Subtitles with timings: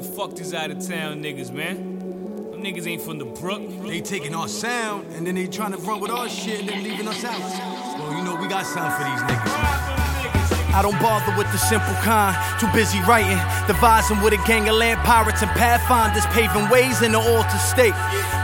[0.00, 0.16] man.
[0.16, 1.98] Fuck these out of town niggas, man.
[2.50, 3.62] Them niggas ain't from the brook.
[3.86, 6.82] They taking our sound and then they trying to run with our shit and then
[6.82, 7.38] leaving us out.
[7.98, 9.96] Well, you know we got something for these niggas.
[10.74, 12.36] I don't bother with the simple kind.
[12.60, 17.12] Too busy writing, devising with a gang of land pirates and pathfinders, paving ways in
[17.12, 17.94] the altered state.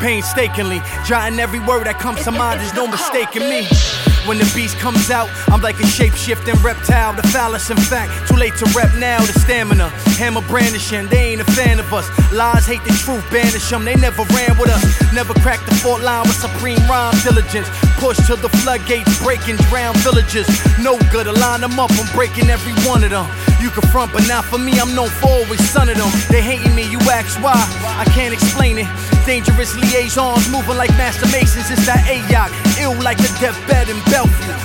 [0.00, 2.60] Painstakingly, jotting every word that comes to mind.
[2.60, 3.66] There's no mistaking me.
[4.26, 7.14] When the beast comes out, I'm like a shape shifting reptile.
[7.14, 9.18] The phallus, in fact, too late to rep now.
[9.20, 9.88] The stamina,
[10.20, 12.06] hammer brandishing, they ain't a fan of us.
[12.32, 13.84] Lies hate the truth, banish them.
[13.84, 14.84] They never ran with us.
[15.12, 17.68] Never cracked the fort line with supreme rhyme diligence.
[17.98, 20.46] Push till the floodgates breaking, drown villages.
[20.78, 23.26] No good to line them up, I'm breaking every one of them.
[23.60, 26.10] You can front, but not for me, I'm known for always son of them.
[26.28, 26.79] They hating me,
[27.30, 27.62] ask why.
[27.98, 28.88] I can't explain it.
[29.26, 31.70] Dangerous liaisons moving like master masons.
[31.70, 32.50] It's that AYOC,
[32.82, 34.58] ill like the deathbed in Bellevue.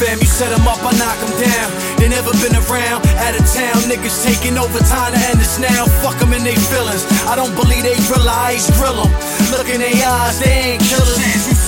[0.00, 1.68] Fam, you set them up, I knock them down.
[2.00, 3.78] They never been around, out of town.
[3.86, 5.84] Niggas taking over time to end this now.
[6.00, 7.04] Fuck them in their feelings.
[7.28, 9.12] I don't believe they realize, drill them.
[9.52, 11.61] Look in their eyes, they ain't killers.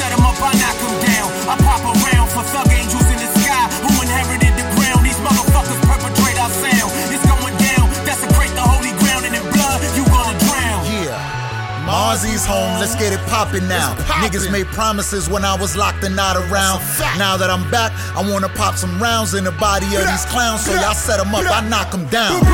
[12.44, 13.94] Home, let's get it poppin' now.
[14.20, 16.80] Niggas made promises when I was locked and not around.
[17.16, 20.64] Now that I'm back, I wanna pop some rounds in the body of these clowns.
[20.64, 22.44] So y'all set them up, I knock them down.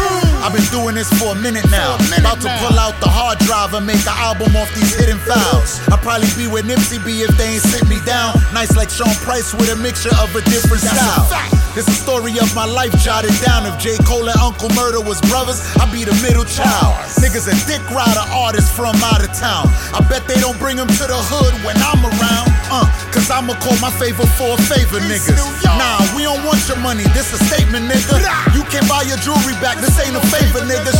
[0.40, 1.96] I've been doing this for a minute now.
[2.16, 5.80] About to pull out the hard drive and make an album off these hidden files.
[5.90, 8.29] I'll probably be where Nipsey be if they ain't sit me down.
[8.60, 11.24] Like Sean Price with a mixture of a different style.
[11.72, 13.64] This a story of my life jotted down.
[13.64, 13.96] If J.
[14.04, 16.92] Cole and Uncle Murder was brothers, I'd be the middle child.
[17.24, 19.64] Niggas a dick rider artist from out of town.
[19.96, 22.52] I bet they don't bring them to the hood when I'm around.
[22.68, 22.84] Uh,
[23.16, 25.40] cause I'ma call my favor for a favor, niggas.
[25.80, 28.20] Nah, we don't want your money, this a statement, nigga.
[28.52, 30.92] You can't buy your jewelry back, this ain't a favor, nigga.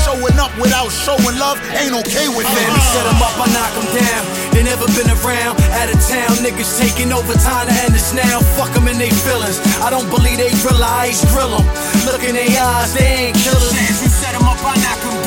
[0.61, 2.75] Showing without showing love ain't okay with Man, them.
[2.77, 4.23] we set them up, I knock them down.
[4.53, 6.37] They never been around, out of town.
[6.45, 8.41] Niggas taking over time to end this now.
[8.61, 9.57] Fuck them in their feelings.
[9.81, 11.65] I don't believe they realize, drill them.
[12.05, 13.73] Look in their eyes, they ain't killers.
[13.73, 15.20] As you set 'em up, I knock 'em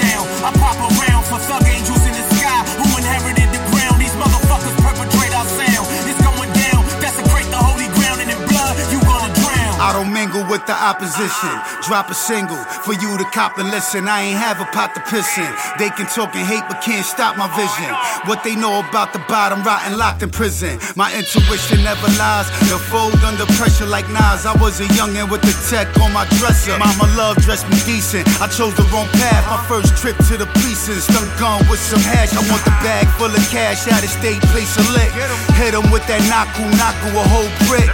[10.53, 11.49] with the opposition.
[11.81, 14.05] Drop a single for you to cop and listen.
[14.07, 15.49] I ain't have a pot to piss in.
[15.81, 17.89] They can talk and hate, but can't stop my vision.
[18.29, 20.77] What they know about the bottom, rotten, locked in prison.
[20.95, 22.45] My intuition never lies.
[22.69, 24.45] The fold under pressure like Nas.
[24.45, 26.77] I was a youngin' with the tech on my dresser.
[26.77, 28.29] Mama love dressed me decent.
[28.37, 29.41] I chose the wrong path.
[29.49, 31.09] My first trip to the precinct.
[31.09, 32.29] Stunk gun with some hash.
[32.37, 33.89] I want the bag full of cash.
[33.89, 35.09] Out of state, place a lick.
[35.57, 37.89] Hit 'em with that naku naku, a whole brick.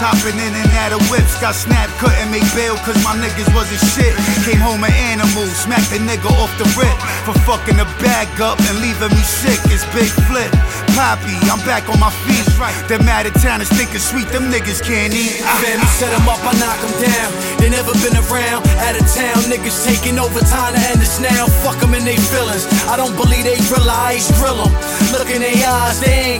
[0.00, 1.36] Hopping in and out of whips.
[1.44, 4.16] Got snapped, couldn't make bail cause my niggas wasn't shit.
[4.48, 6.96] Came home an animal, smacked a nigga off the rip.
[7.28, 9.60] For fucking the bag up and leaving me sick.
[9.68, 10.48] It's big flip.
[10.96, 12.48] Papi, I'm back on my feet.
[12.56, 12.72] Right?
[12.88, 15.44] Them out of town is thinking sweet, them niggas can't eat.
[15.44, 15.60] Ah.
[15.60, 17.28] Fam, you set them up, I knock them down.
[17.60, 19.36] They never been around, out of town.
[19.52, 21.44] Niggas taking over time to end this now.
[21.60, 22.64] Fuck them in their feelings.
[22.88, 24.72] I don't believe they realize, drill them.
[25.12, 26.39] Look in their eyes, they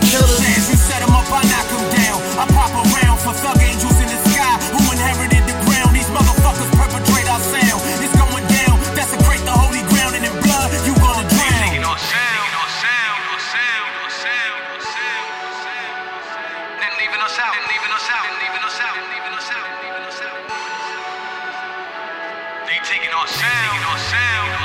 [22.67, 24.60] They taking our sound, our sound, our sound.